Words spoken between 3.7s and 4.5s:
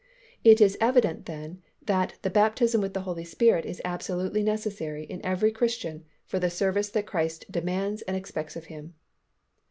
absolutely